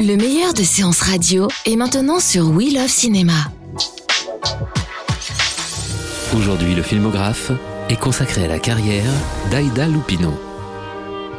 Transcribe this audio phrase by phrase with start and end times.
[0.00, 3.32] Le meilleur de séances radio est maintenant sur We Love Cinéma.
[6.36, 7.50] Aujourd'hui, le filmographe
[7.88, 9.10] est consacré à la carrière
[9.50, 10.34] d'Aïda Lupino.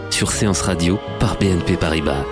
[0.10, 2.24] Sur Séance Radio par BNP Paribas.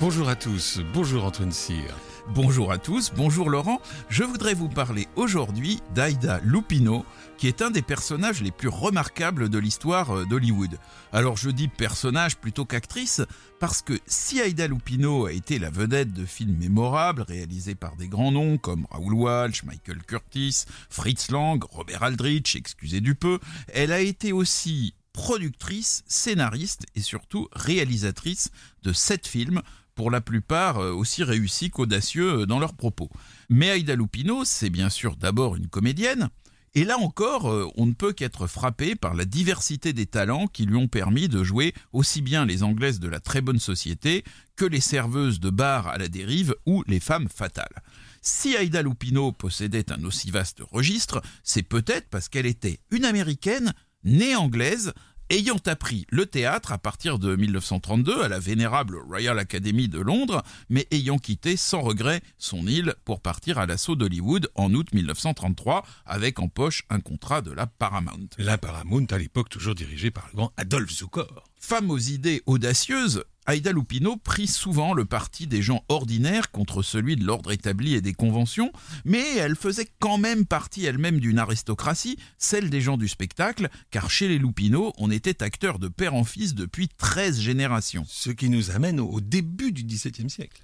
[0.00, 1.94] Bonjour à tous, bonjour Antoine Cyr.
[2.28, 3.80] Bonjour à tous, bonjour Laurent.
[4.08, 7.04] Je voudrais vous parler aujourd'hui d'Aïda Lupino,
[7.38, 10.78] qui est un des personnages les plus remarquables de l'histoire euh, d'Hollywood.
[11.12, 13.22] Alors je dis personnage plutôt qu'actrice,
[13.60, 18.08] parce que si Aïda Lupino a été la vedette de films mémorables réalisés par des
[18.08, 23.38] grands noms comme Raoul Walsh, Michael Curtis, Fritz Lang, Robert Aldrich, excusez du peu,
[23.72, 28.50] elle a été aussi productrice, scénariste et surtout réalisatrice
[28.82, 29.62] de sept films,
[29.94, 33.10] pour la plupart euh, aussi réussis qu'audacieux euh, dans leurs propos.
[33.48, 36.30] Mais Aïda Lupino, c'est bien sûr d'abord une comédienne,
[36.76, 40.66] et là encore, euh, on ne peut qu'être frappé par la diversité des talents qui
[40.66, 44.24] lui ont permis de jouer aussi bien les Anglaises de la très bonne société
[44.56, 47.82] que les serveuses de bar à la dérive ou les femmes fatales.
[48.22, 53.72] Si Aïda Lupino possédait un aussi vaste registre, c'est peut-être parce qu'elle était une américaine,
[54.02, 54.94] née anglaise,
[55.30, 60.42] ayant appris le théâtre à partir de 1932 à la vénérable Royal Academy de Londres,
[60.68, 65.84] mais ayant quitté sans regret son île pour partir à l'assaut d'Hollywood en août 1933,
[66.06, 68.28] avec en poche un contrat de la Paramount.
[68.38, 71.44] La Paramount à l'époque toujours dirigée par le grand Adolphe Zukor.
[71.66, 77.16] Femme aux idées audacieuses, Aïda Lupino prit souvent le parti des gens ordinaires contre celui
[77.16, 78.70] de l'ordre établi et des conventions,
[79.06, 84.10] mais elle faisait quand même partie elle-même d'une aristocratie, celle des gens du spectacle, car
[84.10, 88.04] chez les Lupino, on était acteur de père en fils depuis 13 générations.
[88.06, 90.60] Ce qui nous amène au début du XVIIe siècle.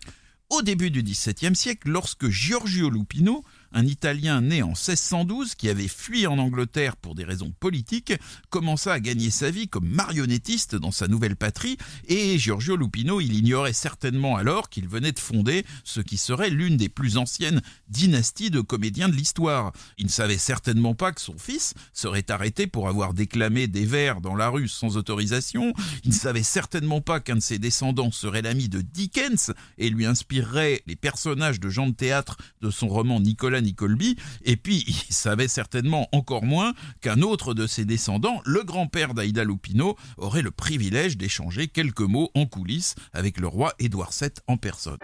[0.51, 3.43] Au début du XVIIe siècle, lorsque Giorgio Lupino,
[3.73, 8.15] un Italien né en 1612 qui avait fui en Angleterre pour des raisons politiques,
[8.49, 11.77] commença à gagner sa vie comme marionnettiste dans sa nouvelle patrie,
[12.09, 16.77] et Giorgio Lupino, il ignorait certainement alors qu'il venait de fonder ce qui serait l'une
[16.77, 19.73] des plus anciennes dynasties de comédiens de l'histoire.
[19.99, 24.21] Il ne savait certainement pas que son fils serait arrêté pour avoir déclamé des vers
[24.21, 25.73] dans la rue sans autorisation,
[26.05, 30.07] il ne savait certainement pas qu'un de ses descendants serait l'ami de Dickens et lui
[30.07, 35.15] inspirerait les personnages de gens de théâtre de son roman Nicolas Nicholby, et puis il
[35.15, 40.51] savait certainement encore moins qu'un autre de ses descendants, le grand-père d'Aïda Lupino, aurait le
[40.51, 44.99] privilège d'échanger quelques mots en coulisses avec le roi Édouard VII en personne.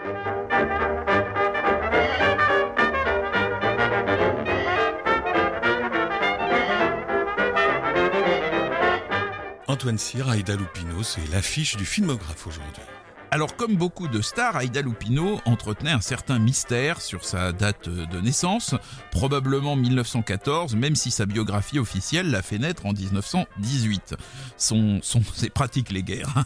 [9.69, 12.83] Antoine Cyr, Aïda Lupino, c'est l'affiche du filmographe aujourd'hui.
[13.33, 18.21] Alors comme beaucoup de stars, Aïda Lupino entretenait un certain mystère sur sa date de
[18.21, 18.75] naissance,
[19.11, 24.15] probablement 1914, même si sa biographie officielle l'a fait naître en 1918.
[24.57, 26.45] Son, son, c'est pratique les guerres.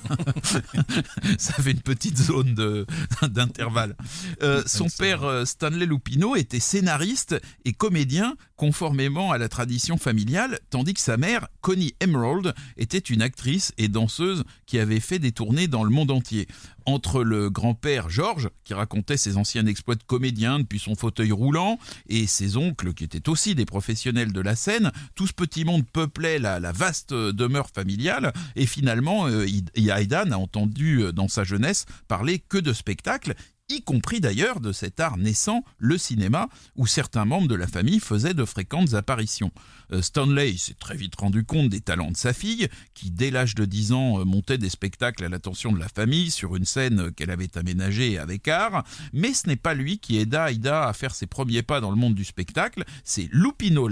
[1.38, 2.86] Ça fait une petite zone de,
[3.28, 3.94] d'intervalle.
[4.42, 10.58] Euh, son père euh, Stanley Lupino était scénariste et comédien conformément à la tradition familiale,
[10.68, 15.32] tandis que sa mère, Connie Emerald, était une actrice et danseuse qui avait fait des
[15.32, 16.46] tournées dans le monde entier
[16.86, 21.78] entre le grand-père Georges, qui racontait ses anciens exploits de comédien depuis son fauteuil roulant,
[22.08, 25.86] et ses oncles, qui étaient aussi des professionnels de la scène, tout ce petit monde
[25.86, 29.46] peuplait la, vaste demeure familiale, et finalement, euh,
[29.76, 33.34] n'a entendu euh, dans sa jeunesse parler que de spectacles,
[33.70, 38.00] y compris d'ailleurs de cet art naissant, le cinéma, où certains membres de la famille
[38.00, 39.52] faisaient de fréquentes apparitions.
[39.92, 43.54] Euh, Stanley s'est très vite rendu compte des talents de sa fille, qui dès l'âge
[43.54, 47.12] de 10 ans euh, montait des spectacles à l'attention de la famille sur une scène
[47.12, 51.14] qu'elle avait aménagée avec art, mais ce n'est pas lui qui aida Aida à faire
[51.14, 53.88] ses premiers pas dans le monde du spectacle, c'est Lupino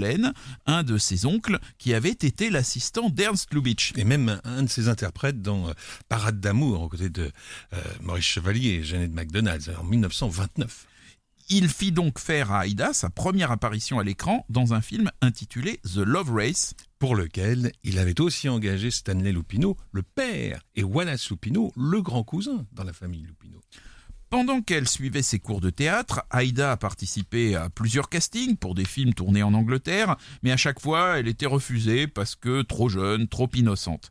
[0.67, 3.93] un de ses oncles, qui avait été l'assistant d'Ernst Lubitsch.
[3.97, 5.73] Et même un de ses interprètes dans euh,
[6.09, 7.31] Parade d'amour, aux côtés de
[8.03, 10.87] Maurice Chevalier et Jeannette MacDonald, en 1929.
[11.51, 15.81] Il fit donc faire à Aïda sa première apparition à l'écran dans un film intitulé
[15.83, 16.75] The Love Race.
[16.99, 22.25] Pour lequel il avait aussi engagé Stanley Lupino, le père, et Wallace Lupino, le grand
[22.25, 23.61] cousin dans la famille Lupino.
[24.31, 28.85] Pendant qu'elle suivait ses cours de théâtre, Aïda a participé à plusieurs castings pour des
[28.85, 33.27] films tournés en Angleterre, mais à chaque fois, elle était refusée parce que trop jeune,
[33.27, 34.11] trop innocente.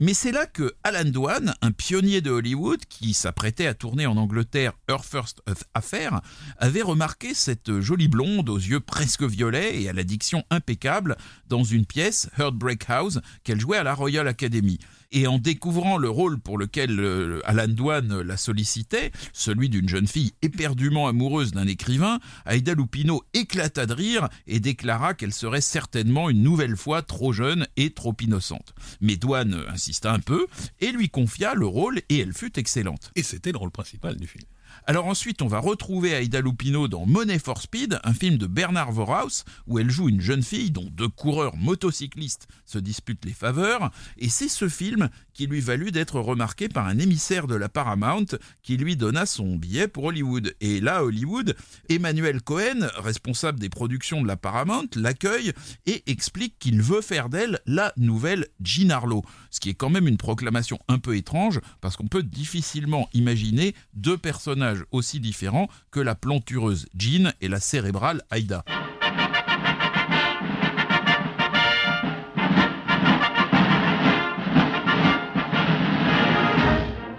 [0.00, 4.16] Mais c'est là que Alan Dwan, un pionnier de Hollywood qui s'apprêtait à tourner en
[4.16, 5.40] Angleterre Her First
[5.72, 6.20] Affair,
[6.58, 11.16] avait remarqué cette jolie blonde aux yeux presque violets et à la diction impeccable
[11.48, 14.78] dans une pièce, Heartbreak House, qu'elle jouait à la Royal Academy.
[15.12, 20.06] Et en découvrant le rôle pour lequel euh, Alan Dwan la sollicitait, celui d'une jeune
[20.06, 26.30] fille éperdument amoureuse d'un écrivain, Aida Lupino éclata de rire et déclara qu'elle serait certainement
[26.30, 28.74] une nouvelle fois trop jeune et trop innocente.
[29.00, 30.46] Mais Dwan insista un peu
[30.80, 33.10] et lui confia le rôle et elle fut excellente.
[33.14, 34.44] Et c'était le rôle principal du film.
[34.86, 38.92] Alors ensuite, on va retrouver Aida Lupino dans Money for Speed, un film de Bernard
[38.92, 43.90] Vorhaus, où elle joue une jeune fille dont deux coureurs motocyclistes se disputent les faveurs,
[44.18, 48.26] et c'est ce film qui lui valut d'être remarqué par un émissaire de la Paramount
[48.62, 50.54] qui lui donna son billet pour Hollywood.
[50.60, 51.56] Et là, Hollywood,
[51.88, 55.52] Emmanuel Cohen, responsable des productions de la Paramount, l'accueille
[55.86, 59.22] et explique qu'il veut faire d'elle la nouvelle Jean Harlow.
[59.50, 63.74] Ce qui est quand même une proclamation un peu étrange, parce qu'on peut difficilement imaginer
[63.94, 68.64] deux personnages aussi différents que la plantureuse Jean et la cérébrale Aida.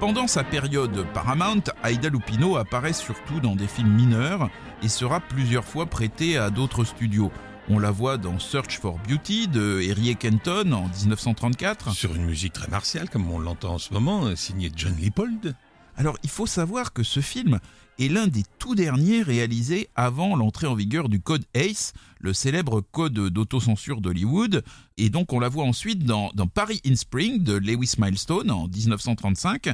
[0.06, 4.52] Pendant sa période Paramount, Aida Lupino apparaît surtout dans des films mineurs
[4.84, 7.32] et sera plusieurs fois prêtée à d'autres studios.
[7.70, 11.94] On la voit dans Search for Beauty de Harry Kenton en 1934.
[11.94, 15.56] Sur une musique très martiale, comme on l'entend en ce moment, signée John Leopold.
[15.98, 17.60] Alors il faut savoir que ce film
[18.00, 22.82] est l'un des tout derniers réalisés avant l'entrée en vigueur du code ACE, le célèbre
[22.82, 24.64] code d'autocensure d'Hollywood.
[24.98, 29.70] Et donc on la voit ensuite dans, Paris in Spring de Lewis Milestone en 1935.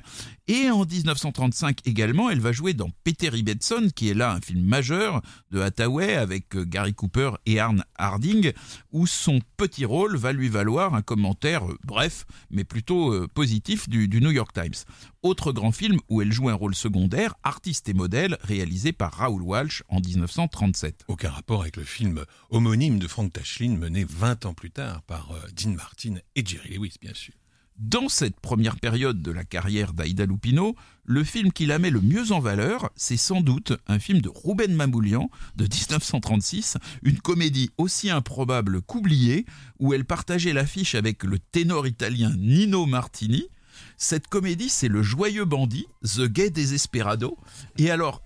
[0.47, 4.61] Et en 1935 également, elle va jouer dans Peter Ibbetson, qui est là un film
[4.61, 5.21] majeur
[5.51, 8.51] de Hathaway avec euh, Gary Cooper et Arne Harding,
[8.91, 13.87] où son petit rôle va lui valoir un commentaire euh, bref, mais plutôt euh, positif
[13.87, 14.85] du, du New York Times.
[15.23, 18.10] Autre grand film où elle joue un rôle secondaire, artiste et modèle,
[18.41, 21.05] réalisé par Raoul Walsh en 1937.
[21.07, 25.31] Aucun rapport avec le film homonyme de Frank Tashlin mené 20 ans plus tard par
[25.31, 27.33] euh, Dean Martin et Jerry Lewis, bien sûr.
[27.77, 32.01] Dans cette première période de la carrière d'Aïda Lupino, le film qui la met le
[32.01, 37.71] mieux en valeur, c'est sans doute un film de Ruben Mamoulian de 1936, une comédie
[37.79, 39.45] aussi improbable qu'oubliée,
[39.79, 43.47] où elle partageait l'affiche avec le ténor italien Nino Martini.
[43.97, 47.37] Cette comédie, c'est Le Joyeux Bandit, The Gay Desesperado.
[47.77, 48.21] Et alors,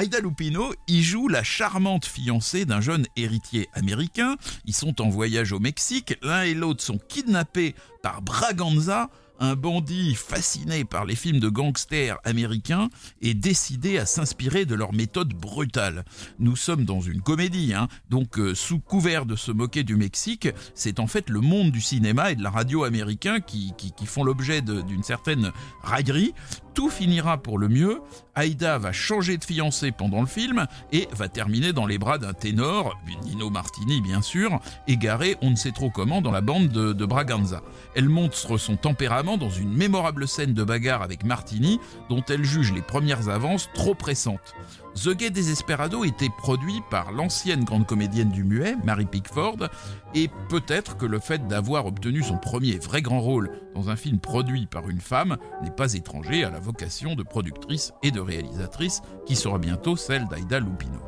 [0.00, 4.36] Aida Lupino y joue la charmante fiancée d'un jeune héritier américain.
[4.64, 6.16] Ils sont en voyage au Mexique.
[6.22, 9.10] L'un et l'autre sont kidnappés par Braganza,
[9.42, 12.88] un bandit fasciné par les films de gangsters américains
[13.20, 16.04] et décidé à s'inspirer de leurs méthodes brutales.
[16.38, 20.48] Nous sommes dans une comédie, hein, donc euh, sous couvert de se moquer du Mexique,
[20.74, 24.22] c'est en fait le monde du cinéma et de la radio américain qui, qui, font
[24.22, 25.50] l'objet d'une certaine
[25.82, 26.34] raillerie.
[26.74, 28.00] Tout finira pour le mieux.
[28.34, 32.32] Aïda va changer de fiancé pendant le film et va terminer dans les bras d'un
[32.32, 34.58] ténor, Nino Martini bien sûr,
[34.88, 37.62] égaré on ne sait trop comment dans la bande de, de Braganza.
[37.94, 42.72] Elle montre son tempérament dans une mémorable scène de bagarre avec Martini, dont elle juge
[42.72, 44.54] les premières avances trop pressantes.
[44.94, 49.68] The Gay Desesperado était produit par l'ancienne grande comédienne du muet, Mary Pickford,
[50.14, 54.18] et peut-être que le fait d'avoir obtenu son premier vrai grand rôle dans un film
[54.18, 59.00] produit par une femme n'est pas étranger à la vocation de productrice et de réalisatrice
[59.26, 61.00] qui sera bientôt celle d'Aida Lupino.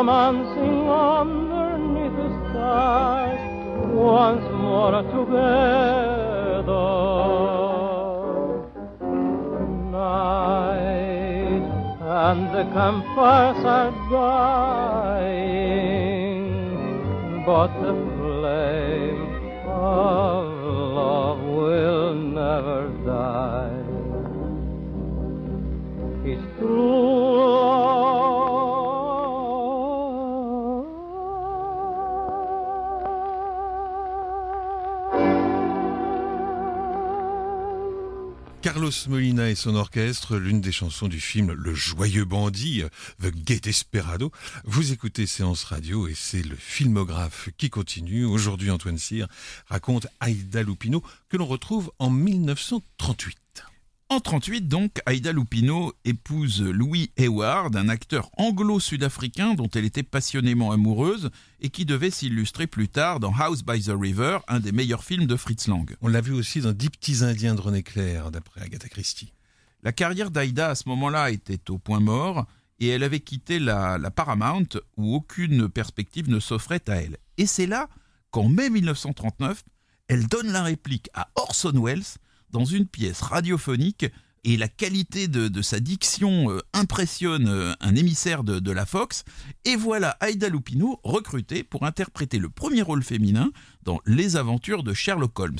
[0.00, 3.40] Romancing underneath the stars,
[3.92, 5.42] once more together.
[9.92, 11.64] Night
[12.00, 15.44] and the campfires are dying,
[17.44, 17.92] but the
[39.08, 42.82] Molina et son orchestre, l'une des chansons du film Le Joyeux Bandit,
[43.22, 44.32] The Gay Desperado.
[44.64, 48.24] Vous écoutez Séance Radio et c'est le filmographe qui continue.
[48.24, 49.28] Aujourd'hui, Antoine Cyr
[49.66, 53.38] raconte Aïda Lupino que l'on retrouve en 1938.
[54.12, 60.72] En 38 donc, Aïda Lupino épouse Louis Hayward, un acteur anglo-sud-africain dont elle était passionnément
[60.72, 65.04] amoureuse et qui devait s'illustrer plus tard dans House by the River, un des meilleurs
[65.04, 65.88] films de Fritz Lang.
[66.00, 69.32] On l'a vu aussi dans Dix petits Indiens de René Clair, d'après Agatha Christie.
[69.84, 72.46] La carrière d'Aïda à ce moment-là était au point mort
[72.80, 77.16] et elle avait quitté la, la Paramount où aucune perspective ne s'offrait à elle.
[77.38, 77.88] Et c'est là
[78.32, 79.62] qu'en mai 1939,
[80.08, 82.02] elle donne la réplique à Orson Welles
[82.52, 84.06] dans une pièce radiophonique
[84.44, 89.24] et la qualité de, sa diction euh, impressionne euh, un émissaire de, la Fox.
[89.64, 93.50] Et voilà Aïda Lupino recrutée pour interpréter le premier rôle féminin
[93.82, 95.58] dans Les Aventures de Sherlock Holmes.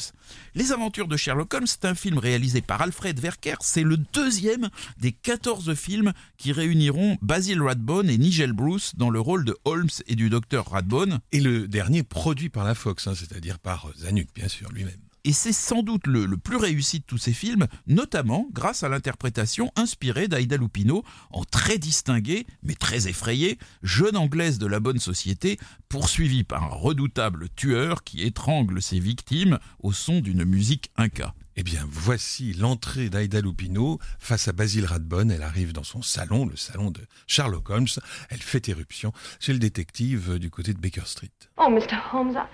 [0.54, 3.56] Les Aventures de Sherlock Holmes, c'est un film réalisé par Alfred Werker.
[3.60, 9.20] C'est le deuxième des 14 films qui réuniront Basil Rathbone et Nigel Bruce dans le
[9.20, 11.20] rôle de Holmes et du docteur Rathbone.
[11.32, 15.09] Et le dernier produit par la Fox, hein, c'est-à-dire par Zanuck, bien sûr, lui-même.
[15.24, 18.88] Et c'est sans doute le, le, plus réussi de tous ces films, notamment grâce à
[18.88, 24.98] l'interprétation inspirée d'Aïda Lupino en très distinguée, mais très effrayée, jeune anglaise de la bonne
[24.98, 25.58] société,
[25.90, 31.34] poursuivie par un redoutable tueur qui étrangle ses victimes au son d'une musique inca.
[31.56, 35.30] Eh bien, voici l'entrée d'Aïda Lupino face à Basil Rathbone.
[35.30, 37.86] Elle arrive dans son salon, le salon de Sherlock Holmes.
[38.30, 41.28] Elle fait éruption chez le détective du côté de Baker Street.
[41.58, 41.98] Oh, Mr.
[42.12, 42.46] Holmes, I,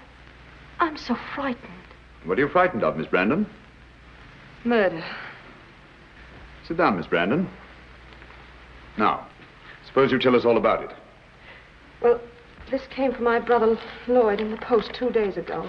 [0.80, 1.85] I'm so frightened.
[2.26, 3.46] What are you frightened of, Miss Brandon?
[4.64, 5.04] Murder.
[6.66, 7.48] Sit down, Miss Brandon.
[8.98, 9.28] Now,
[9.86, 10.90] suppose you tell us all about it.
[12.02, 12.20] Well,
[12.70, 13.78] this came from my brother
[14.08, 15.68] Lloyd in the post two days ago.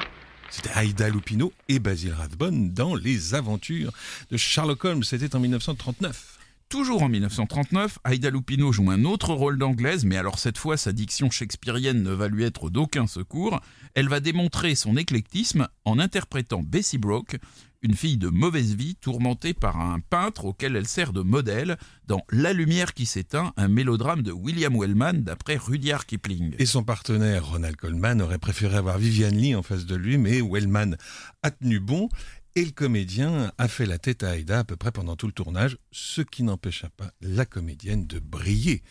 [0.49, 3.91] C'était Aïda Lupino et Basil Rathbone dans Les Aventures
[4.31, 5.03] de Sherlock Holmes.
[5.03, 6.37] C'était en 1939.
[6.69, 10.91] Toujours en 1939, Aïda Lupino joue un autre rôle d'anglaise, mais alors cette fois sa
[10.91, 13.62] diction shakespearienne ne va lui être d'aucun secours.
[13.95, 17.38] Elle va démontrer son éclectisme en interprétant Bessie Broke,
[17.81, 22.21] une fille de mauvaise vie tourmentée par un peintre auquel elle sert de modèle dans
[22.31, 26.55] La lumière qui s'éteint, un mélodrame de William Wellman d'après Rudyard Kipling.
[26.59, 30.41] Et son partenaire Ronald Coleman aurait préféré avoir Vivian Lee en face de lui, mais
[30.41, 30.97] Wellman
[31.43, 32.09] a tenu bon
[32.57, 35.31] et le comédien a fait la tête à Aïda à peu près pendant tout le
[35.31, 38.81] tournage, ce qui n'empêcha pas la comédienne de briller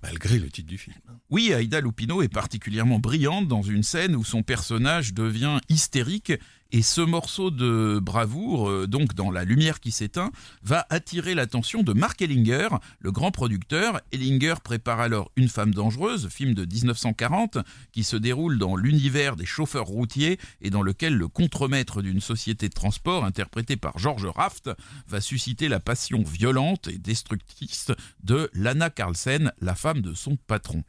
[0.00, 0.94] malgré le titre du film.
[1.28, 6.32] Oui, Aïda Lupino est particulièrement brillante dans une scène où son personnage devient hystérique
[6.72, 10.30] et ce morceau de bravoure, euh, donc dans La lumière qui s'éteint,
[10.62, 12.68] va attirer l'attention de Mark Ellinger,
[13.00, 14.00] le grand producteur.
[14.12, 17.58] Ellinger prépare alors Une femme dangereuse, film de 1940,
[17.92, 22.68] qui se déroule dans l'univers des chauffeurs routiers et dans lequel le contremaître d'une société
[22.68, 24.70] de transport, interprété par George Raft,
[25.08, 27.90] va susciter la passion violente et destructrice
[28.22, 30.84] de Lana Carlsen, la femme de son patron.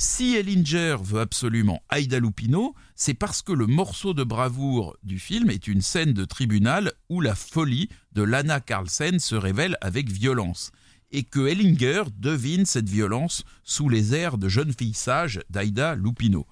[0.00, 5.50] Si Ellinger veut absolument Aïda Lupino, c'est parce que le morceau de bravoure du film
[5.50, 10.70] est une scène de tribunal où la folie de Lana Carlsen se révèle avec violence
[11.10, 16.46] et que Ellinger devine cette violence sous les airs de jeune fille sage d'Aïda Lupino.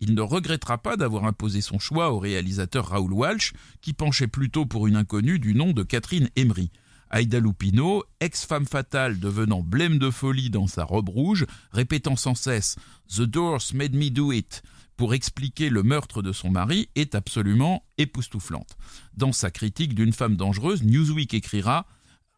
[0.00, 4.66] Il ne regrettera pas d'avoir imposé son choix au réalisateur Raoul Walsh, qui penchait plutôt
[4.66, 6.70] pour une inconnue du nom de Catherine Emery.
[7.12, 12.76] Aïda Lupino, ex-femme fatale devenant blême de folie dans sa robe rouge, répétant sans cesse
[13.14, 14.62] The doors made me do it
[14.96, 18.76] pour expliquer le meurtre de son mari, est absolument époustouflante.
[19.14, 21.86] Dans sa critique d'une femme dangereuse, Newsweek écrira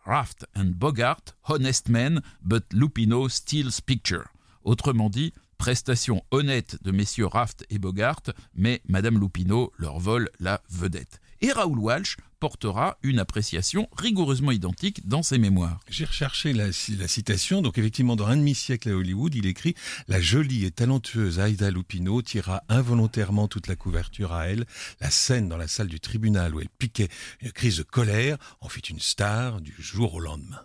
[0.05, 4.25] Raft and Bogart, honest men, but Lupino steals picture.
[4.65, 8.23] Autrement dit, prestation honnête de messieurs Raft et Bogart,
[8.55, 11.21] mais Madame Lupino leur vole la vedette.
[11.41, 15.81] Et Raoul Walsh portera une appréciation rigoureusement identique dans ses mémoires.
[15.89, 19.75] J'ai recherché la, la, citation, donc effectivement dans un demi-siècle à Hollywood, il écrit
[20.09, 24.67] «La jolie et talentueuse Aïda Lupino tira involontairement toute la couverture à elle.
[25.01, 27.09] La scène dans la salle du tribunal où elle piquait
[27.41, 30.61] une crise de colère en fit une star du jour au lendemain.»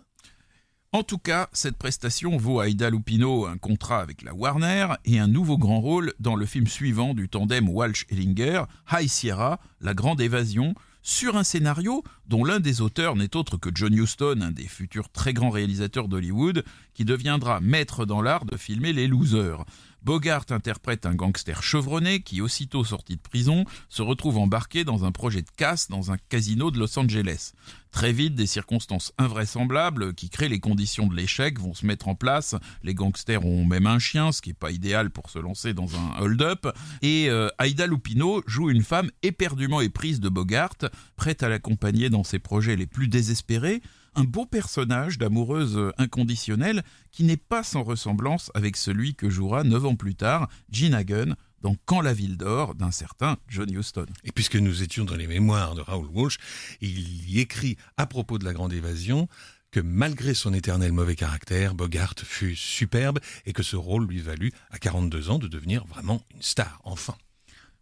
[0.92, 5.18] En tout cas, cette prestation vaut à Ida Lupino un contrat avec la Warner et
[5.18, 10.20] un nouveau grand rôle dans le film suivant du tandem Walsh-Ellinger, High Sierra, La Grande
[10.20, 14.68] Évasion, sur un scénario dont l'un des auteurs n'est autre que John Huston, un des
[14.68, 16.64] futurs très grands réalisateurs d'Hollywood,
[16.94, 19.64] qui deviendra maître dans l'art de filmer les losers.
[20.02, 25.12] Bogart interprète un gangster chevronné qui, aussitôt sorti de prison, se retrouve embarqué dans un
[25.12, 27.52] projet de casse dans un casino de Los Angeles.
[27.90, 32.14] Très vite, des circonstances invraisemblables qui créent les conditions de l'échec vont se mettre en
[32.14, 32.54] place.
[32.82, 35.96] Les gangsters ont même un chien, ce qui n'est pas idéal pour se lancer dans
[35.96, 36.68] un hold-up.
[37.02, 40.76] Et euh, Aida Lupino joue une femme éperdument éprise de Bogart,
[41.16, 43.82] prête à l'accompagner dans ses projets les plus désespérés
[44.14, 49.84] un beau personnage d'amoureuse inconditionnelle qui n'est pas sans ressemblance avec celui que jouera neuf
[49.84, 54.06] ans plus tard Gene Hagen dans Quand la ville dort d'un certain John Huston.
[54.24, 56.38] Et puisque nous étions dans les mémoires de Raoul Walsh,
[56.80, 59.28] il y écrit à propos de la Grande Évasion
[59.70, 64.52] que malgré son éternel mauvais caractère, Bogart fut superbe et que ce rôle lui valut
[64.70, 67.14] à 42 ans de devenir vraiment une star, enfin.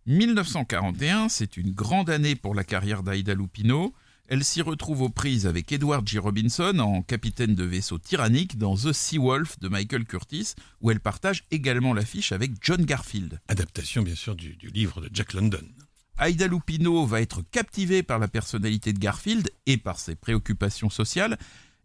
[0.07, 3.95] 1941, c'est une grande année pour la carrière d'Aida Lupino.
[4.31, 6.19] Elle s'y retrouve aux prises avec Edward G.
[6.19, 11.01] Robinson en capitaine de vaisseau tyrannique dans The Sea Wolf de Michael Curtis, où elle
[11.01, 13.41] partage également l'affiche avec John Garfield.
[13.49, 15.67] Adaptation bien sûr du, du livre de Jack London.
[16.21, 21.39] Aida Lupino va être captivée par la personnalité de Garfield et par ses préoccupations sociales.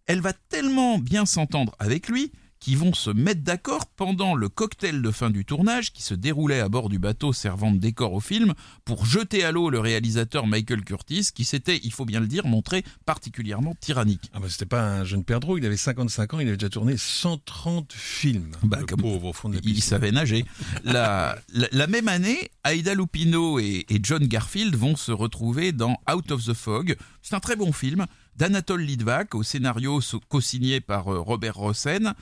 [0.05, 2.33] Elle va tellement bien s'entendre avec lui
[2.63, 6.61] qui vont se mettre d'accord pendant le cocktail de fin du tournage qui se déroulait
[6.61, 8.53] à bord du bateau servant de décor au film
[8.85, 12.47] pour jeter à l'eau le réalisateur Michael Curtis qui s'était, il faut bien le dire,
[12.47, 14.31] montré particulièrement tyrannique.
[14.33, 16.95] Ah bah c'était pas un jeune perdreau, il avait 55 ans, il avait déjà tourné
[16.95, 18.51] 130 films.
[18.63, 20.45] Bah, le pauvre au fond de la Il savait nager.
[20.85, 26.31] la, la, même année, Aida Lupino et, et John Garfield vont se retrouver dans Out
[26.31, 26.95] of the Fog.
[27.21, 28.05] C'est un très bon film
[28.37, 32.13] d'Anatole Litvak au scénario co-signé par euh, Robert Rossen.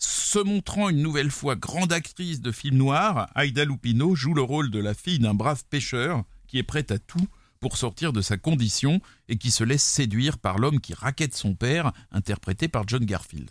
[0.00, 4.70] Se montrant une nouvelle fois grande actrice de film noir, Aida Lupino joue le rôle
[4.70, 7.26] de la fille d'un brave pêcheur qui est prête à tout
[7.60, 11.54] pour sortir de sa condition et qui se laisse séduire par l'homme qui raquette son
[11.54, 13.50] père, interprété par John Garfield.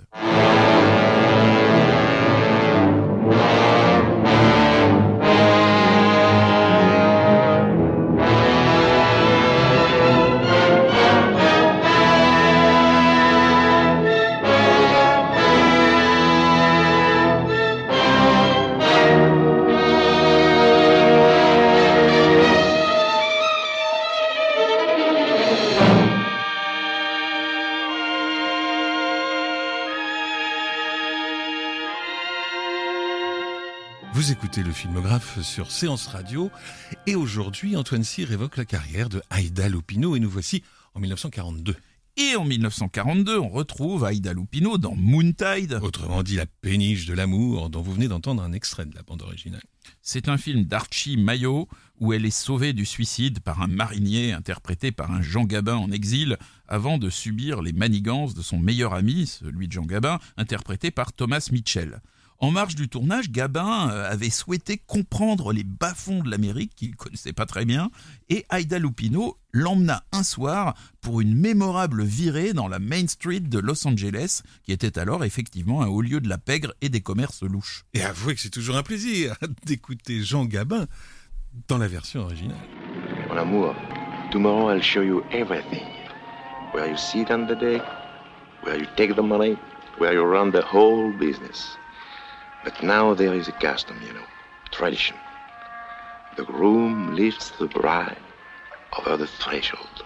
[34.80, 36.50] Filmographe sur Séance Radio
[37.06, 40.64] et aujourd'hui Antoine Cyr évoque la carrière de Aïda Lupino et nous voici
[40.94, 41.76] en 1942.
[42.16, 45.78] Et en 1942, on retrouve Aïda Lupino dans Moontide.
[45.82, 49.22] Autrement dit, la péniche de l'amour, dont vous venez d'entendre un extrait de la bande
[49.22, 49.64] originale.
[50.02, 51.68] C'est un film d'Archie Mayo
[52.00, 55.92] où elle est sauvée du suicide par un marinier interprété par un Jean Gabin en
[55.92, 56.38] exil
[56.70, 61.12] avant de subir les manigances de son meilleur ami, celui de Jean Gabin, interprété par
[61.12, 62.00] Thomas Mitchell.
[62.42, 67.34] En marge du tournage, Gabin euh, avait souhaité comprendre les bas-fonds de l'Amérique qu'il connaissait
[67.34, 67.92] pas très bien,
[68.30, 73.60] et Aida Lupino l'emmena un soir pour une mémorable virée dans la Main Street de
[73.60, 77.44] Los Angeles, qui était alors effectivement un haut lieu de la pègre et des commerces
[77.44, 77.84] louches.
[77.94, 80.88] Et avouez que c'est toujours un plaisir d'écouter Jean Gabin
[81.68, 82.56] dans la version originale.
[83.28, 83.76] Mon amour,
[84.32, 85.84] tomorrow I'll show you everything.
[86.74, 87.82] Where you sit on the deck,
[88.64, 89.58] where you take the money,
[89.98, 91.78] where you run the whole business.
[92.64, 94.26] But now there is a custom, you know,
[94.72, 95.16] tradition.
[96.36, 98.18] The groom lifts the bride
[98.98, 100.04] over the threshold.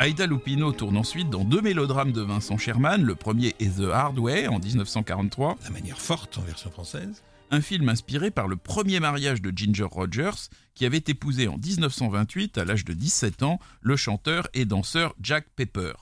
[0.00, 3.02] Aida Lupino tourne ensuite dans deux mélodrames de Vincent Sherman.
[3.02, 5.56] Le premier est The Hard Way en 1943.
[5.64, 7.22] La manière forte en version française.
[7.50, 12.58] Un film inspiré par le premier mariage de Ginger Rogers, qui avait épousé en 1928,
[12.58, 15.92] à l'âge de 17 ans, le chanteur et danseur Jack Pepper.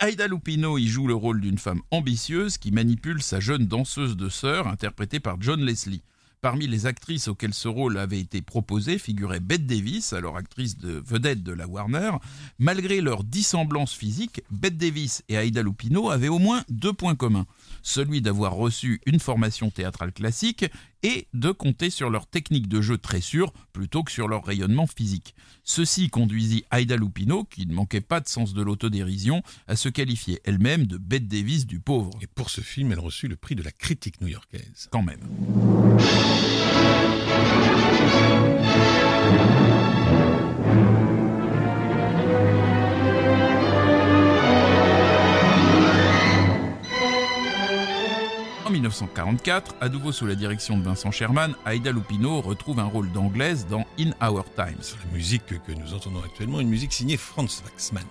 [0.00, 4.28] Aida Lupino y joue le rôle d'une femme ambitieuse qui manipule sa jeune danseuse de
[4.28, 6.02] sœur, interprétée par John Leslie.
[6.44, 11.02] Parmi les actrices auxquelles ce rôle avait été proposé figurait Bette Davis, alors actrice de
[11.06, 12.10] vedette de la Warner.
[12.58, 17.46] Malgré leur dissemblance physique, Bette Davis et Aida Lupino avaient au moins deux points communs.
[17.82, 20.66] Celui d'avoir reçu une formation théâtrale classique
[21.04, 24.86] et de compter sur leur technique de jeu très sûre plutôt que sur leur rayonnement
[24.86, 25.34] physique.
[25.62, 30.40] Ceci conduisit Aida Lupino, qui ne manquait pas de sens de l'autodérision, à se qualifier
[30.44, 32.10] elle-même de Bette Davis du pauvre.
[32.22, 34.88] Et pour ce film, elle reçut le prix de la critique new-yorkaise.
[34.90, 35.20] Quand même.
[48.94, 53.66] 1944, à nouveau sous la direction de Vincent Sherman, Aida Lupino retrouve un rôle d'anglaise
[53.68, 54.96] dans In Our Times.
[55.04, 58.04] La musique que nous entendons actuellement, une musique signée Franz Waxman.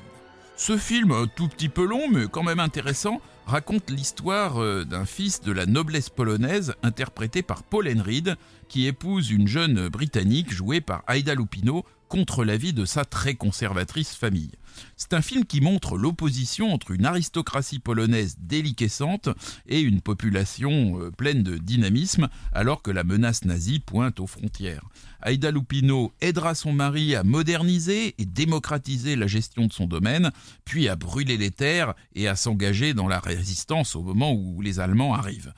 [0.57, 5.39] Ce film, tout petit peu long mais quand même intéressant, raconte l'histoire euh, d'un fils
[5.39, 8.35] de la noblesse polonaise interprété par Paul Enrid
[8.67, 14.15] qui épouse une jeune britannique jouée par Aida Lupino contre l'avis de sa très conservatrice
[14.15, 14.51] famille.
[14.95, 19.29] C'est un film qui montre l'opposition entre une aristocratie polonaise déliquescente
[19.67, 24.83] et une population euh, pleine de dynamisme alors que la menace nazie pointe aux frontières.
[25.25, 30.31] Aida Lupino aidera son mari à moderniser et démocratiser la gestion de son domaine,
[30.65, 34.79] puis à brûler les terres et à s'engager dans la résistance au moment où les
[34.79, 35.53] Allemands arrivent.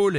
[0.00, 0.16] Paul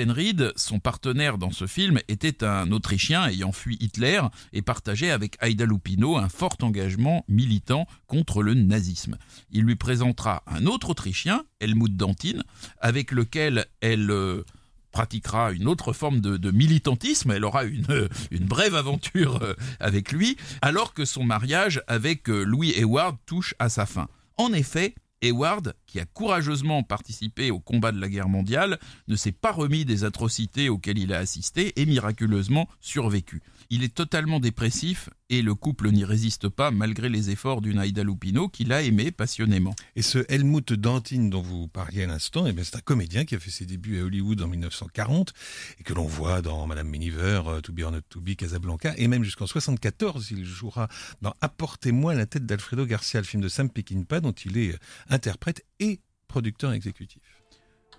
[0.58, 4.20] son partenaire dans ce film, était un Autrichien ayant fui Hitler
[4.52, 9.18] et partageait avec Aida Lupino un fort engagement militant contre le nazisme.
[9.52, 12.42] Il lui présentera un autre Autrichien, Helmut Dantin,
[12.82, 14.44] avec lequel elle euh,
[14.92, 20.36] pratiquera une autre forme de, militantisme, elle aura une, une brève aventure euh, avec lui,
[20.62, 24.10] alors que son mariage avec euh, Louis Eward touche à sa fin.
[24.36, 29.32] En effet, Eward, qui a courageusement participé au combat de la guerre mondiale, ne s'est
[29.32, 33.42] pas remis des atrocités auxquelles il a assisté et miraculeusement survécu.
[33.70, 38.04] Il est totalement dépressif et le couple n'y résiste pas malgré les efforts d'une Aida
[38.04, 39.76] Lupino qu'il a aimé passionnément.
[39.96, 43.40] Et ce Helmut Dantin dont vous parliez à l'instant, eh c'est un comédien qui a
[43.40, 45.34] fait ses débuts à Hollywood en 1940
[45.80, 48.94] et que l'on voit dans Madame Miniver, euh, To Be or Not To Be, Casablanca
[48.98, 50.88] et même jusqu'en 1974, il jouera
[51.22, 54.76] dans Apportez-moi la tête d'Alfredo Garcia, le film de Sam Peckinpah dont il est
[55.10, 57.22] interprète et producteur exécutif.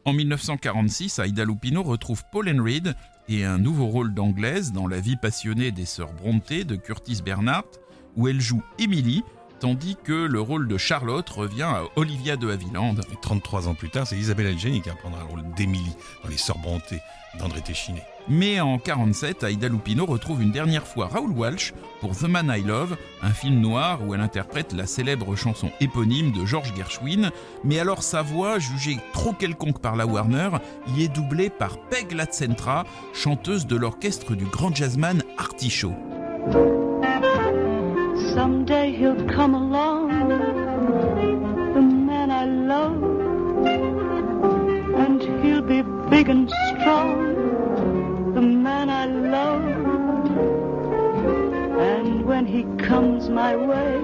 [0.05, 2.95] En 1946, Aida Lupino retrouve Paul Enrid
[3.29, 7.79] et un nouveau rôle d'anglaise dans La vie passionnée des sœurs Brontë de Curtis Bernhardt,
[8.17, 9.23] où elle joue Emily,
[9.61, 12.97] tandis que le rôle de Charlotte revient à Olivia de Havilland.
[13.13, 15.93] Et 33 ans plus tard, c'est Isabelle Adjani qui prendra le rôle d'Emily
[16.25, 16.97] dans Les Sœurs Brontë
[17.39, 18.03] d'André Téchiné.
[18.29, 22.63] Mais en 47, Aida Lupino retrouve une dernière fois Raoul Walsh pour The Man I
[22.63, 27.31] Love, un film noir où elle interprète la célèbre chanson éponyme de George Gershwin.
[27.63, 30.51] Mais alors sa voix, jugée trop quelconque par la Warner,
[30.97, 35.95] y est doublée par Peg Latcentra, chanteuse de l'orchestre du grand jazzman Artie Shaw.
[38.35, 40.09] Someday he'll come along,
[41.75, 43.03] the man I love,
[45.03, 49.65] and he'll be big and strong, the man I love.
[51.81, 53.97] And when he comes my way,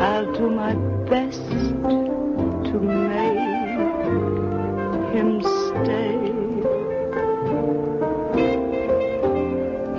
[0.00, 0.74] I'll do my
[1.10, 1.46] best
[2.68, 3.38] to make
[5.14, 6.14] him stay.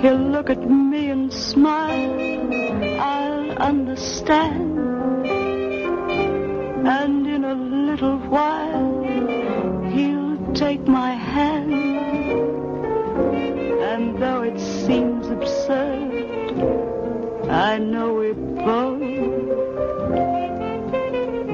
[0.02, 2.05] He'll look at me and smile
[4.28, 4.76] And
[7.26, 9.02] in a little while,
[9.90, 11.72] he'll take my hand.
[13.82, 16.12] And though it seems absurd,
[17.48, 19.00] I know we both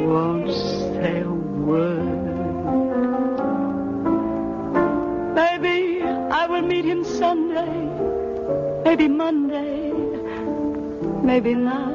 [0.09, 2.09] won't say a word.
[5.35, 7.91] Maybe I will meet him Sunday,
[8.85, 9.93] maybe Monday
[11.23, 11.92] maybe not.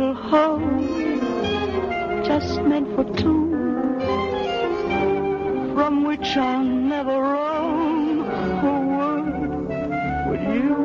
[0.00, 0.88] Little home
[2.24, 3.50] just meant for two,
[5.74, 8.22] from which I'll never roam.
[8.64, 9.26] Oh, would,
[10.30, 10.76] would you?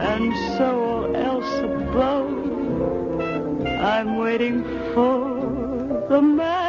[0.00, 2.32] And so all else above.
[3.66, 4.64] I'm waiting
[4.94, 6.67] for the man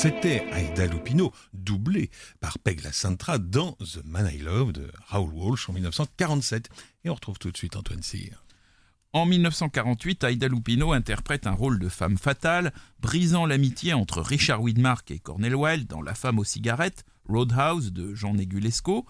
[0.00, 2.08] C'était Aida Lupino, doublée
[2.38, 6.68] par Peg La dans The Man I Love de Raoul Walsh en 1947.
[7.02, 8.44] Et on retrouve tout de suite Antoine Cyr.
[9.12, 15.10] En 1948, Aida Lupino interprète un rôle de femme fatale, brisant l'amitié entre Richard Widmark
[15.10, 19.04] et Cornel Wilde dans La femme aux cigarettes, Roadhouse de Jean Negulesco.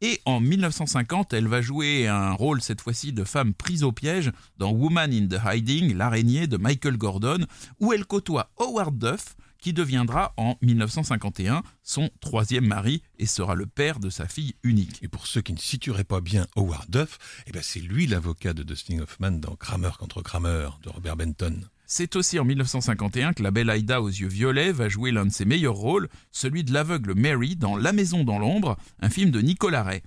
[0.00, 4.32] Et en 1950, elle va jouer un rôle cette fois-ci de femme prise au piège
[4.56, 7.44] dans Woman in the Hiding, l'araignée de Michael Gordon,
[7.78, 13.66] où elle côtoie Howard Duff, qui deviendra en 1951 son troisième mari et sera le
[13.66, 14.98] père de sa fille unique.
[15.02, 18.52] Et pour ceux qui ne situeraient pas bien Howard Duff, eh ben c'est lui l'avocat
[18.52, 21.60] de Dustin Hoffman dans Kramer contre Kramer de Robert Benton.
[21.92, 25.32] C'est aussi en 1951 que la belle Aïda aux yeux violets va jouer l'un de
[25.32, 29.40] ses meilleurs rôles, celui de l'aveugle Mary dans La maison dans l'ombre, un film de
[29.40, 30.02] Nicolas Ray.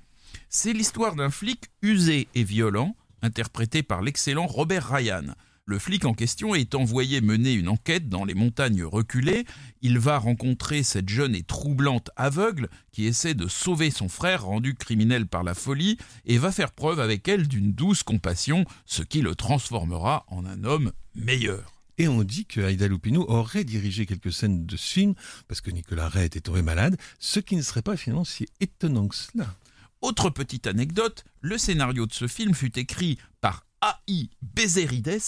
[0.48, 5.36] C'est l'histoire d'un flic usé et violent, interprété par l'excellent Robert Ryan.
[5.65, 9.45] Le flic en question est envoyé mener une enquête dans les montagnes reculées.
[9.82, 14.76] Il va rencontrer cette jeune et troublante aveugle qui essaie de sauver son frère rendu
[14.76, 19.21] criminel par la folie et va faire preuve avec elle d'une douce compassion, ce qui
[19.21, 21.71] le transformera en un homme meilleur.
[21.97, 25.13] Et on dit que Aïda Lupino aurait dirigé quelques scènes de ce film,
[25.47, 29.08] parce que Nicolas Ray était tombé malade, ce qui ne serait pas finalement si étonnant
[29.08, 29.56] que cela.
[30.02, 34.30] Autre petite anecdote, le scénario de ce film fut écrit par A.I.
[34.41, 35.19] Bezerides,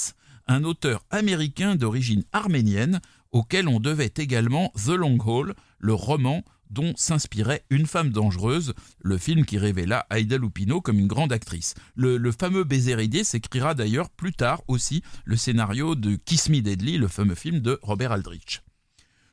[0.47, 6.93] un auteur américain d'origine arménienne auquel on devait également The Long Haul, le roman dont
[6.95, 11.73] s'inspirait Une femme dangereuse, le film qui révéla Aïda Lupino comme une grande actrice.
[11.95, 17.07] Le, fameux Bézéridé s'écrira d'ailleurs plus tard aussi le scénario de Kiss Me Deadly, le
[17.07, 18.61] fameux film de Robert Aldrich.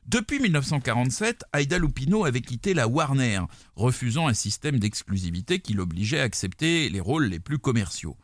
[0.06, 3.42] Depuis 1947, Aïda Lupino avait quitté la Warner,
[3.76, 8.16] refusant un système d'exclusivité qui l'obligeait à accepter les rôles les plus commerciaux.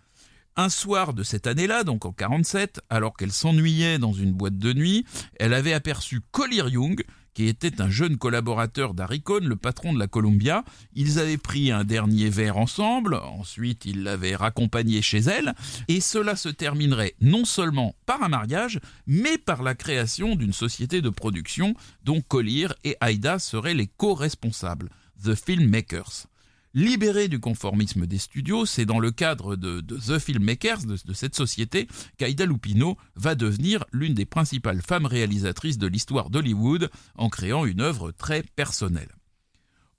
[0.60, 4.72] Un soir de cette année-là, donc en 47, alors qu'elle s'ennuyait dans une boîte de
[4.72, 5.04] nuit,
[5.38, 10.08] elle avait aperçu Collier Young, qui était un jeune collaborateur d'Harry le patron de la
[10.08, 10.64] Columbia.
[10.94, 15.54] Ils avaient pris un dernier verre ensemble, ensuite ils l'avaient raccompagné chez elle,
[15.86, 21.02] et cela se terminerait non seulement par un mariage, mais par la création d'une société
[21.02, 24.90] de production dont Collier et Aida seraient les co-responsables,
[25.22, 26.26] The Filmmakers.
[26.74, 31.34] Libérée du conformisme des studios, c'est dans le cadre de, The Filmmakers, de, de cette
[31.34, 37.64] société, qu'Aida Lupino va devenir l'une des principales femmes réalisatrices de l'histoire d'Hollywood en créant
[37.64, 39.08] une œuvre très personnelle.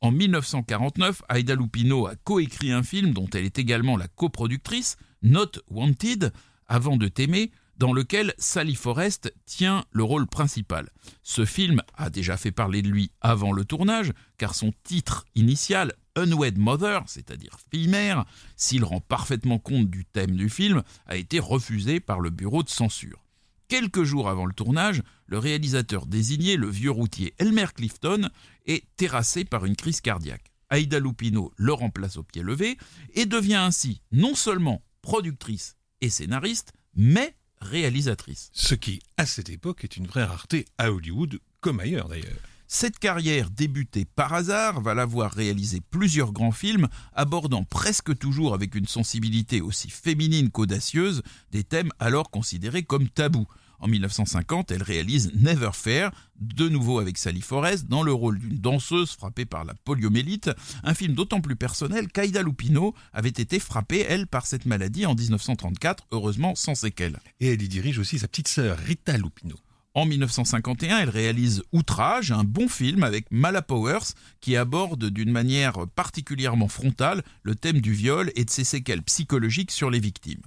[0.01, 5.59] En 1949, Aida Lupino a coécrit un film dont elle est également la coproductrice, Not
[5.69, 6.31] Wanted,
[6.67, 10.89] Avant de t'aimer, dans lequel Sally Forrest tient le rôle principal.
[11.23, 15.93] Ce film a déjà fait parler de lui avant le tournage, car son titre initial,
[16.19, 21.99] Unwed Mother, c'est-à-dire fille-mère, s'il rend parfaitement compte du thème du film, a été refusé
[21.99, 23.23] par le bureau de censure.
[23.69, 28.29] Quelques jours avant le tournage, le réalisateur désigné, le vieux routier Elmer Clifton,
[28.65, 30.51] est terrassé par une crise cardiaque.
[30.71, 32.77] Aida Lupino le remplace au pied levé
[33.13, 38.49] et devient ainsi non seulement productrice et scénariste, mais réalisatrice.
[38.53, 42.39] Ce qui, à cette époque, est une vraie rareté à Hollywood, comme ailleurs d'ailleurs.
[42.71, 48.53] Cette carrière débutée par hasard va la voir réaliser plusieurs grands films abordant presque toujours
[48.53, 53.47] avec une sensibilité aussi féminine qu'audacieuse des thèmes alors considérés comme tabous.
[53.79, 58.59] En 1950, elle réalise Never Fair, de nouveau avec Sally Forrest, dans le rôle d'une
[58.59, 60.51] danseuse frappée par la poliomélite,
[60.83, 65.15] un film d'autant plus personnel qu'Aida Lupino avait été frappée, elle, par cette maladie en
[65.15, 67.19] 1934, heureusement sans séquelles.
[67.39, 69.55] Et elle y dirige aussi sa petite sœur, Rita Lupino.
[69.95, 75.87] En 1951, elle réalise Outrage, un bon film avec Mala Powers qui aborde d'une manière
[75.95, 80.43] particulièrement frontale le thème du viol et de ses séquelles psychologiques sur les victimes.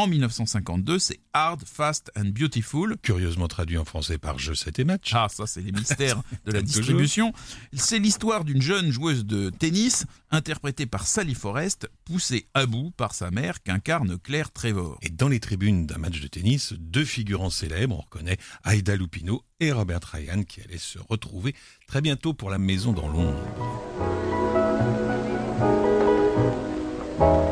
[0.00, 2.96] En 1952, c'est Hard, Fast and Beautiful.
[3.02, 5.12] Curieusement traduit en français par Je sais tes matchs.
[5.12, 7.34] Ah, ça, c'est les mystères de la distribution.
[7.74, 13.12] C'est l'histoire d'une jeune joueuse de tennis, interprétée par Sally Forrest, poussée à bout par
[13.12, 14.96] sa mère, qu'incarne Claire Trevor.
[15.02, 19.44] Et dans les tribunes d'un match de tennis, deux figurants célèbres, on reconnaît Aida Lupino
[19.60, 21.54] et Robert Ryan, qui allaient se retrouver
[21.86, 24.49] très bientôt pour la maison dans l'ombre.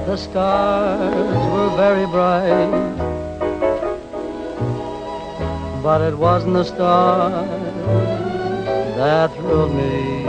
[0.09, 2.71] The stars were very bright,
[5.83, 7.47] but it wasn't the stars
[8.97, 10.25] that thrilled me.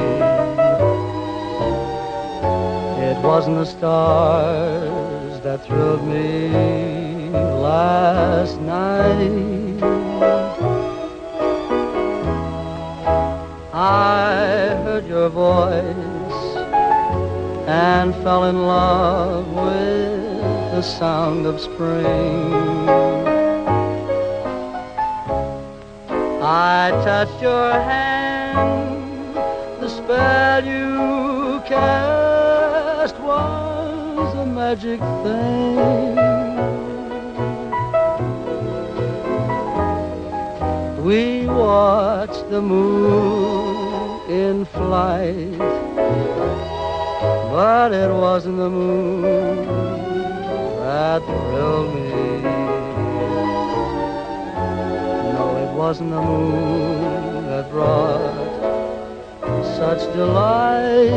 [3.07, 9.81] It wasn't the stars that thrilled me last night.
[13.71, 15.98] I heard your voice
[17.69, 20.41] and fell in love with
[20.73, 22.89] the sound of spring.
[26.41, 29.35] I touched your hand,
[29.79, 36.15] the spell you cast was a magic thing.
[41.05, 45.78] We watched the moon in flight
[47.59, 49.21] but it wasn't the moon
[50.79, 52.41] that thrilled me.
[55.35, 58.49] No, it wasn't the moon that brought
[59.75, 61.11] such delight.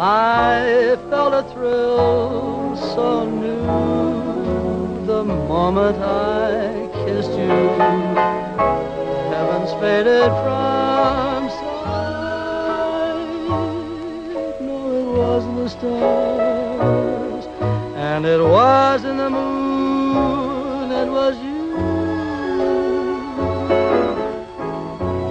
[0.00, 7.58] I felt a thrill so new the moment I kissed you.
[9.34, 11.39] Heavens faded from
[15.80, 17.46] stars,
[17.96, 21.74] and it was in the moon, it was you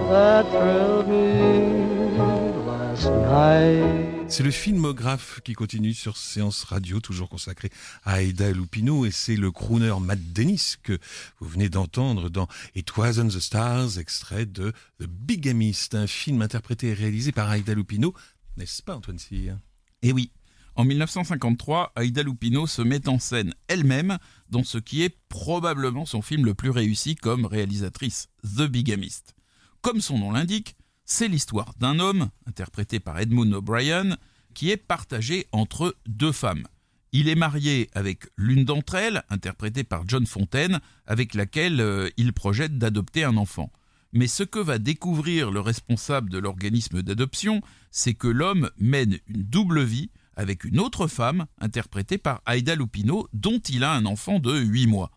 [0.10, 2.18] that thrilled me
[2.66, 4.08] last night.
[4.28, 7.70] C'est le filmographe qui continue sur Séance Radio, toujours consacré
[8.04, 10.98] à Aida Lupino, et c'est le crooner Matt Dennis que
[11.40, 16.90] vous venez d'entendre dans It Wasn't the Stars, extrait de The Bigamist, un film interprété
[16.90, 18.14] et réalisé par Aida Lupino,
[18.58, 19.58] n'est-ce pas Antoine Cyr?
[20.02, 20.32] Eh oui,
[20.80, 24.18] en 1953, Aida Lupino se met en scène elle-même
[24.50, 29.36] dans ce qui est probablement son film le plus réussi comme réalisatrice, The Bigamist.
[29.82, 34.16] Comme son nom l'indique, c'est l'histoire d'un homme, interprété par Edmund O'Brien,
[34.54, 36.66] qui est partagé entre deux femmes.
[37.12, 42.32] Il est marié avec l'une d'entre elles, interprétée par John Fontaine, avec laquelle euh, il
[42.32, 43.70] projette d'adopter un enfant.
[44.14, 47.60] Mais ce que va découvrir le responsable de l'organisme d'adoption,
[47.92, 53.28] c'est que l'homme mène une double vie avec une autre femme, interprétée par Aida Lupino,
[53.34, 55.12] dont il a un enfant de 8 mois.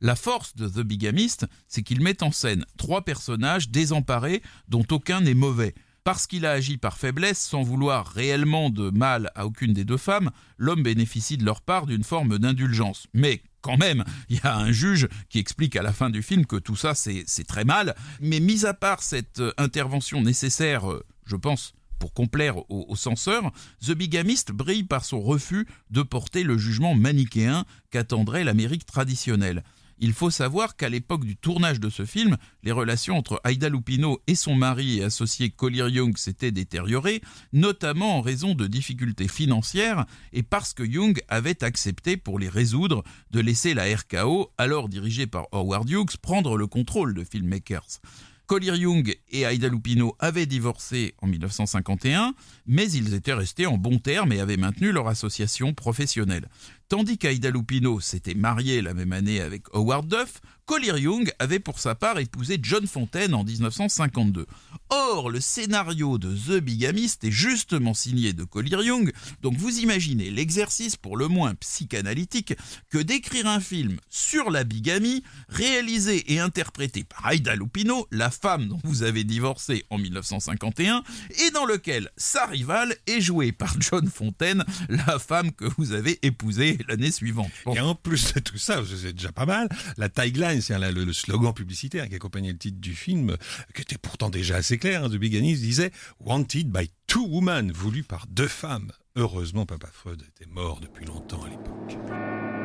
[0.00, 5.20] La force de The Bigamist, c'est qu'il met en scène trois personnages désemparés dont aucun
[5.20, 5.74] n'est mauvais.
[6.04, 9.96] Parce qu'il a agi par faiblesse sans vouloir réellement de mal à aucune des deux
[9.96, 13.08] femmes, l'homme bénéficie de leur part d'une forme d'indulgence.
[13.12, 16.46] Mais quand même, il y a un juge qui explique à la fin du film
[16.46, 17.96] que tout ça c'est très mal.
[18.20, 23.50] Mais mis à part cette euh, intervention nécessaire, euh, je pense, pour complaire aux, censeurs,
[23.84, 29.62] The Bigamist brille par son refus de porter le jugement manichéen qu'attendrait l'Amérique traditionnelle.
[30.00, 34.20] Il faut savoir qu'à l'époque du tournage de ce film, les relations entre Aida Lupino
[34.28, 37.20] et son mari et associé Collier Young s'étaient détériorées,
[37.52, 43.02] notamment en raison de difficultés financières et parce que Young avait accepté pour les résoudre
[43.32, 48.00] de laisser la RKO, alors dirigée par Howard Hughes, prendre le contrôle de Filmmakers.
[48.48, 52.32] Collier Young et Aida Lupino avaient divorcé en 1951,
[52.66, 56.48] mais ils étaient restés en bons termes et avaient maintenu leur association professionnelle.
[56.88, 61.80] Tandis qu'Aida Lupino s'était mariée la même année avec Howard Duff, Collier Young avait pour
[61.80, 64.46] sa part épousé John Fontaine en 1952.
[64.90, 70.30] Or, le scénario de The Bigamist est justement signé de Collier Young, donc vous imaginez
[70.30, 72.54] l'exercice pour le moins psychanalytique
[72.90, 78.68] que d'écrire un film sur la bigamie, réalisé et interprété par Aida Lupino, la femme
[78.68, 81.02] dont vous avez divorcé en 1951,
[81.46, 86.18] et dans lequel sa rivale est jouée par John Fontaine, la femme que vous avez
[86.22, 87.50] épousée l'année suivante.
[87.74, 91.52] Et en plus de tout ça, c'est déjà pas mal, la tagline, c'est le, slogan
[91.52, 93.36] publicitaire qui accompagnait le titre du film,
[93.74, 98.26] qui était pourtant déjà assez clair, hein, de disait «Wanted by two women», voulu par
[98.28, 98.92] deux femmes.
[99.16, 102.57] Heureusement, Papa Freud était mort depuis longtemps à l'époque.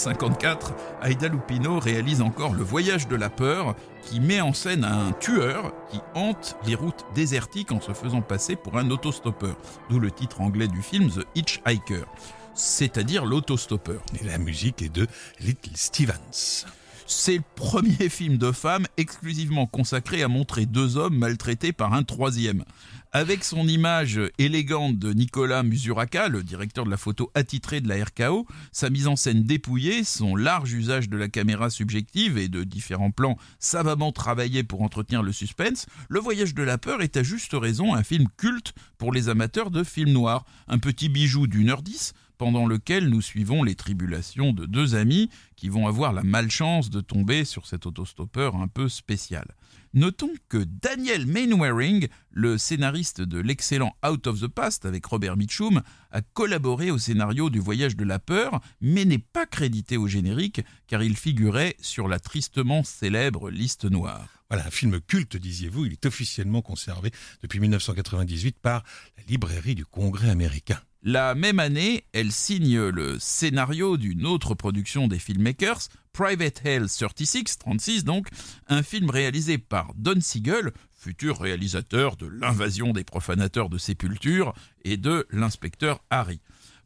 [0.00, 5.12] 1954, Aida Lupino réalise encore Le Voyage de la peur, qui met en scène un
[5.12, 9.56] tueur qui hante les routes désertiques en se faisant passer pour un autostoppeur,
[9.90, 12.06] d'où le titre anglais du film The Hitchhiker,
[12.54, 14.00] c'est-à-dire l'autostoppeur.
[14.18, 15.06] Et la musique est de
[15.38, 16.64] Little Stevens.
[17.12, 22.04] C'est le premier film de femme exclusivement consacré à montrer deux hommes maltraités par un
[22.04, 22.64] troisième.
[23.10, 28.04] Avec son image élégante de Nicolas Musuraka, le directeur de la photo attitré de la
[28.04, 32.62] RKO, sa mise en scène dépouillée, son large usage de la caméra subjective et de
[32.62, 37.24] différents plans savamment travaillés pour entretenir le suspense, Le Voyage de la peur est à
[37.24, 41.70] juste raison un film culte pour les amateurs de films noirs, un petit bijou d'une
[41.70, 46.22] heure dix pendant lequel nous suivons les tribulations de deux amis qui vont avoir la
[46.22, 49.44] malchance de tomber sur cet autostoppeur un peu spécial.
[49.92, 55.82] Notons que Daniel Mainwaring, le scénariste de l'excellent Out of the Past avec Robert Mitchum,
[56.12, 60.62] a collaboré au scénario du Voyage de la peur, mais n'est pas crédité au générique
[60.86, 64.39] car il figurait sur la tristement célèbre liste noire.
[64.50, 68.82] Voilà, un film culte, disiez-vous, il est officiellement conservé depuis 1998 par
[69.16, 70.80] la librairie du Congrès américain.
[71.02, 77.58] La même année, elle signe le scénario d'une autre production des filmmakers, Private Hell 36,
[77.58, 78.26] 36 donc,
[78.66, 84.52] un film réalisé par Don Siegel, futur réalisateur de L'invasion des profanateurs de sépulture
[84.84, 86.40] et de L'inspecteur Harry.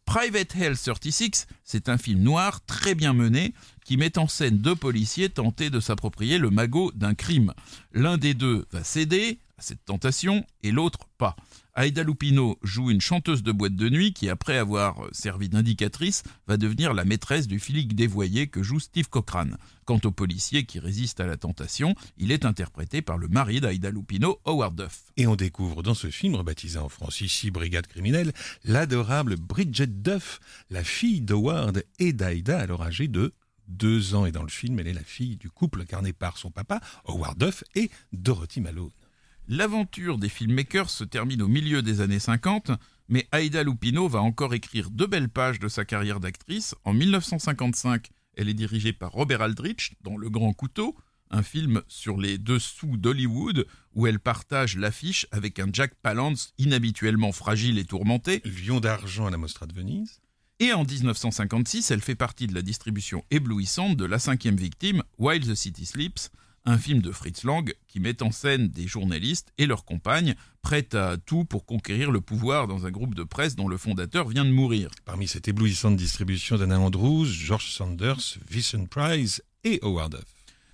[0.04, 4.76] Private Hell 36, c'est un film noir très bien mené qui met en scène deux
[4.76, 7.52] policiers tentés de s'approprier le magot d'un crime.
[7.92, 11.36] L'un des deux va céder à cette tentation et l'autre pas.
[11.76, 16.56] Aida Lupino joue une chanteuse de boîte de nuit qui, après avoir servi d'indicatrice, va
[16.56, 19.56] devenir la maîtresse du flic dévoyé que joue Steve Cochrane.
[19.84, 23.90] Quant au policier qui résiste à la tentation, il est interprété par le mari d'Aida
[23.90, 25.02] Lupino, Howard Duff.
[25.16, 30.38] Et on découvre dans ce film, rebaptisé en France ici Brigade criminelle, l'adorable Bridget Duff,
[30.70, 33.34] la fille d'Howard et d'Aida, alors âgée de
[33.66, 34.26] deux ans.
[34.26, 37.36] Et dans le film, elle est la fille du couple incarné par son papa, Howard
[37.36, 38.90] Duff, et Dorothy Malone.
[39.48, 42.70] L'aventure des filmmakers se termine au milieu des années 50,
[43.08, 46.74] mais Aida Lupino va encore écrire deux belles pages de sa carrière d'actrice.
[46.84, 50.96] En 1955, elle est dirigée par Robert Aldrich dans Le Grand Couteau,
[51.30, 57.32] un film sur les dessous d'Hollywood où elle partage l'affiche avec un Jack Palance inhabituellement
[57.32, 58.40] fragile et tourmenté.
[58.44, 60.20] Lion d'argent à la Mostra de Venise.
[60.58, 65.46] Et en 1956, elle fait partie de la distribution éblouissante de La cinquième victime, While
[65.46, 66.30] the City Sleeps,
[66.64, 70.94] un film de Fritz Lang qui met en scène des journalistes et leurs compagnes prêtes
[70.94, 74.44] à tout pour conquérir le pouvoir dans un groupe de presse dont le fondateur vient
[74.44, 74.90] de mourir.
[75.04, 80.24] Parmi cette éblouissante distribution d'Anna Andrews, George Sanders, Vincent Price et Howard Duff.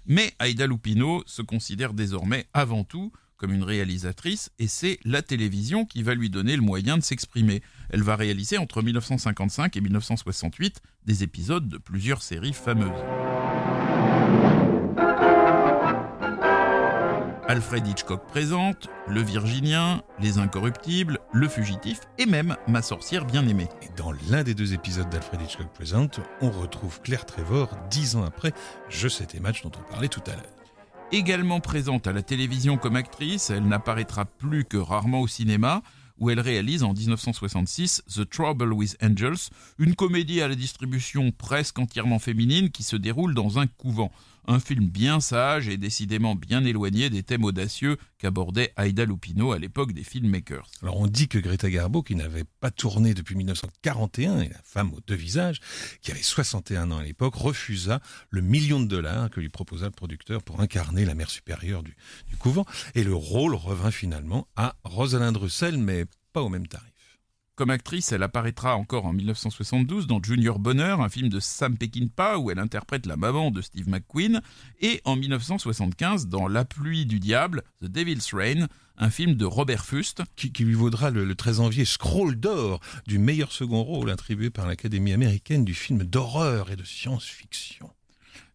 [0.06, 5.86] Mais Aida Lupino se considère désormais avant tout comme une réalisatrice et c'est la télévision
[5.86, 7.62] qui va lui donner le moyen de s'exprimer.
[7.88, 13.79] Elle va réaliser entre 1955 et 1968 des épisodes de plusieurs séries fameuses.
[17.50, 23.66] Alfred Hitchcock présente, Le Virginien, Les Incorruptibles, Le Fugitif et même Ma sorcière bien-aimée.
[23.82, 28.22] Et dans l'un des deux épisodes d'Alfred Hitchcock présente, on retrouve Claire Trevor dix ans
[28.22, 28.52] après
[28.88, 30.54] Je sais tes matchs dont on parlait tout à l'heure.
[31.10, 35.82] Également présente à la télévision comme actrice, elle n'apparaîtra plus que rarement au cinéma,
[36.20, 41.80] où elle réalise en 1966 The Trouble with Angels, une comédie à la distribution presque
[41.80, 44.12] entièrement féminine qui se déroule dans un couvent.
[44.50, 49.60] Un film bien sage et décidément bien éloigné des thèmes audacieux qu'abordait Aida Lupino à
[49.60, 50.68] l'époque des filmmakers.
[50.82, 54.92] Alors on dit que Greta Garbo, qui n'avait pas tourné depuis 1941, et la femme
[54.92, 55.60] aux deux visages,
[56.02, 59.92] qui avait 61 ans à l'époque, refusa le million de dollars que lui proposa le
[59.92, 61.94] producteur pour incarner la mère supérieure du,
[62.26, 66.89] du couvent, et le rôle revint finalement à Rosalind Russell, mais pas au même tarif.
[67.60, 72.38] Comme actrice, elle apparaîtra encore en 1972 dans Junior Bonheur, un film de Sam Peckinpah
[72.38, 74.40] où elle interprète la maman de Steve McQueen,
[74.80, 79.84] et en 1975 dans La pluie du diable, The Devil's Rain, un film de Robert
[79.84, 80.22] Fust.
[80.36, 84.66] Qui, lui vaudra le, le 13 janvier Scroll d'or du meilleur second rôle attribué par
[84.66, 87.90] l'Académie américaine du film d'horreur et de science-fiction.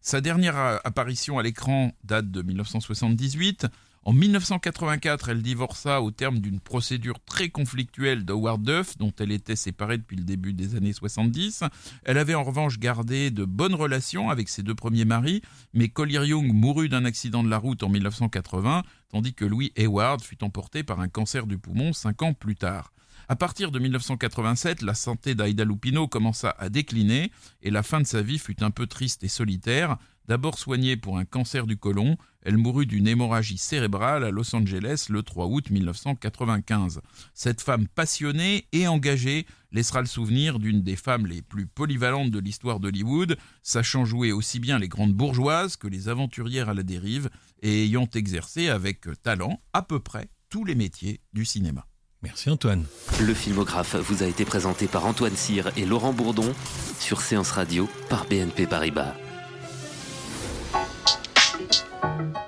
[0.00, 3.68] Sa dernière apparition à l'écran date de 1978.
[4.06, 9.56] En 1984, elle divorça au terme d'une procédure très conflictuelle d'Howard Duff, dont elle était
[9.56, 11.64] séparée depuis le début des années 70.
[12.04, 15.42] Elle avait en revanche gardé de bonnes relations avec ses deux premiers maris,
[15.74, 20.22] mais Collier Young mourut d'un accident de la route en 1980, tandis que Louis Hayward
[20.22, 22.92] fut emporté par un cancer du poumon cinq ans plus tard.
[23.28, 28.06] À partir de 1987, la santé d'Aida Lupino commença à décliner et la fin de
[28.06, 29.96] sa vie fut un peu triste et solitaire.
[30.28, 35.06] D'abord soignée pour un cancer du côlon, elle mourut d'une hémorragie cérébrale à Los Angeles
[35.08, 37.00] le 3 août 1995.
[37.32, 42.38] Cette femme passionnée et engagée laissera le souvenir d'une des femmes les plus polyvalentes de
[42.40, 47.30] l'histoire d'Hollywood, sachant jouer aussi bien les grandes bourgeoises que les aventurières à la dérive
[47.62, 51.86] et ayant exercé avec talent à peu près tous les métiers du cinéma.
[52.22, 52.84] Merci Antoine.
[53.20, 56.52] Le filmographe vous a été présenté par Antoine Cyr et Laurent Bourdon
[56.98, 59.14] sur Séance Radio par BNP Paribas.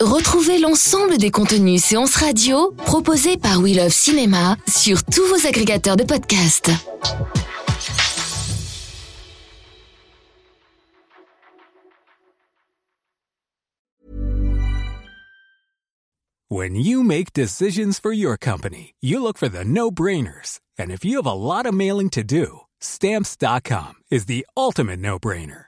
[0.00, 5.96] Retrouvez l'ensemble des contenus séances radio proposés par We Love Cinéma sur tous vos agrégateurs
[5.96, 6.70] de podcasts.
[16.50, 20.60] When you make decisions for your company, you look for the no-brainers.
[20.78, 25.67] And if you have a lot of mailing to do, stamps.com is the ultimate no-brainer.